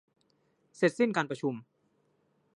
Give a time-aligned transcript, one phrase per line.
[0.75, 1.53] เสร็จสิ้นการประชุม